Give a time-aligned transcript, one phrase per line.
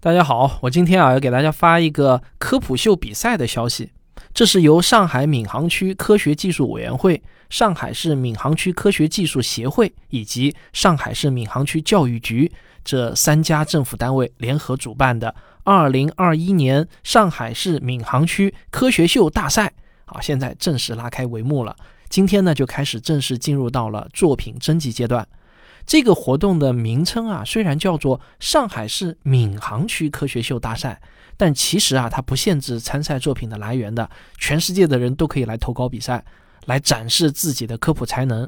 [0.00, 3.90] 大家好，我今天啊要给大家发一个科普秀比赛的消息。
[4.32, 12.48] 这是由上海闵行区科学技术委员会、上海市闵行区科学技术协会以及上海市闵行区教育局
[12.84, 15.34] 这三家政府单位联合主办的
[15.64, 19.72] 2021年上海市闵行区科学秀大赛。
[20.04, 21.74] 好，现在正式拉开帷幕了。
[22.08, 25.26] 今天呢，就开始正式进入到了作品征集阶段。
[25.88, 31.00] 这个活动的名称啊，虽然叫做上海市闵行区科学秀大赛，
[31.34, 36.22] 但其实啊，它不限制参赛作品的来源的，全世界的人都可以来投稿比赛，
[36.66, 38.46] 来展示自己的科普才能。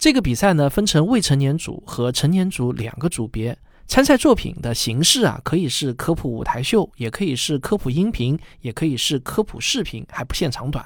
[0.00, 3.56] 这个比赛呢，分成未成年组和成年组两个组别。
[3.86, 10.84] 参赛作品的形式啊，可以是科普舞台秀，也可以是科普音频，也可以是科普视频，还不限长短，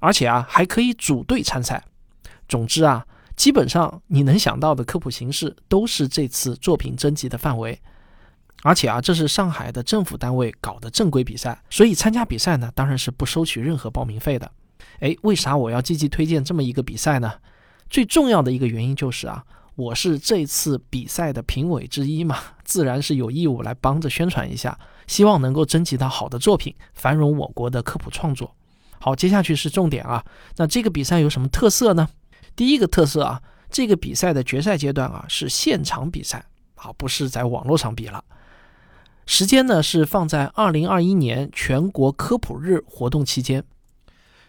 [0.00, 1.84] 而且啊，还可以组队参赛。
[2.48, 3.06] 总之啊。
[3.36, 7.80] 基本上你能想到的科普形式都是这次作品征集的范围，
[8.62, 14.50] 而且啊，这是上海的政府单位搞的正规比赛，所以参加比赛呢，当然是不收取任何报名费的。
[15.00, 17.32] 哎，为啥我要积极推荐这么一个比赛呢？
[17.90, 19.44] 最重要的一个原因就是啊，
[19.74, 28.54] 我是这次比赛的评委之一嘛，自然是有义务来帮着宣传一下，希望能够征集到好的作品，繁荣我国的科普创作。
[29.00, 30.24] 好，接下去是重点啊，
[30.56, 32.08] 那这个比赛有什么特色呢？
[32.56, 36.44] 第一个特色啊，这个比赛的决赛阶段啊是现场比赛，
[36.76, 38.24] 啊不是在网络上比了。
[39.26, 43.64] 时间呢是放在二零二一年全国科普日活动期间。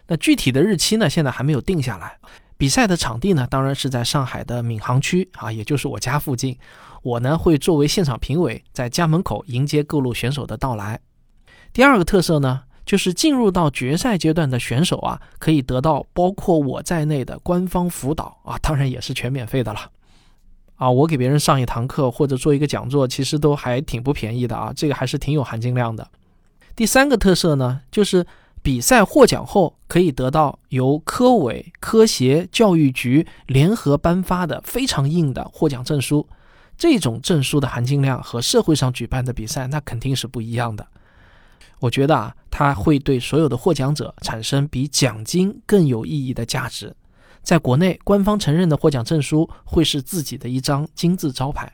[0.06, 2.18] 那具体的日期呢现在还没有定下来。
[2.56, 6.58] 比赛的场地呢当然是在上海的闵行区啊，也就是我家附近。
[7.02, 11.00] 我呢会作为现场评委，在家门口迎接各路选手的到来。
[11.72, 12.62] 第二个特色呢。
[12.86, 19.90] 就是进入到决赛阶段的选手啊，可以得到包括我在内的官方辅导啊，当然也是全免费的了。
[20.76, 26.06] 啊，我给别人上一堂课或者做一个讲座，其实都还挺不便宜的啊，这个还是挺有含金量的。
[26.76, 28.24] 第三个特色呢，就是
[28.62, 36.28] 比赛获奖后可以得到由科委、科协、教育局联合颁发的非常硬的获奖证书，
[36.76, 40.86] 这种证书的含金量和社会上举办的比赛那肯定是不一样的。
[41.80, 46.96] 我觉得啊，它会对所有的获奖者产生比奖金更有意义的价值。
[47.42, 51.70] 在国内，官方承认的获奖证书会是自己的一张金字招牌。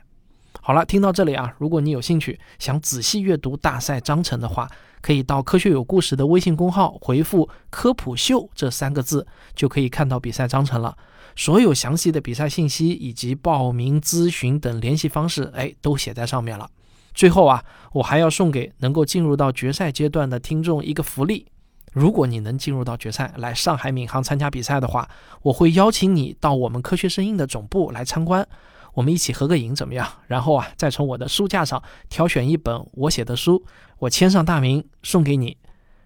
[0.59, 10.97] 好了，听到这里啊，如果你有兴趣想仔细阅读大赛章程的话，可以到“科学有故事”的微信公号回复“科普秀”这三个字，就可以看到比赛章程了。
[11.33, 16.69] 所有详细的比赛信息以及报名、咨询等联系方式，哎，都写在上面了。
[17.13, 21.45] 最后啊，我还要送给能够进入到决赛阶段的听众一个福利：
[21.91, 25.07] 如果你能进入到决赛，来上海闵行参加比赛的话，
[25.43, 28.47] 我会邀请你到我们科学声音的总部来参观，
[28.93, 30.07] 我们一起合个影，怎么样？
[30.27, 33.63] 然后啊，再从我的书架上挑选一本我写的书，
[33.99, 35.57] 我签上大名送给你。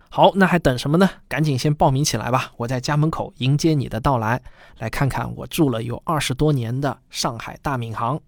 [0.10, 1.10] 好，那还等什么呢？
[1.28, 2.52] 赶紧先报名起来吧！
[2.56, 4.42] 我在家门口迎接你的到来，
[4.80, 8.20] 来看看我住了有二十多年的上海大闵行。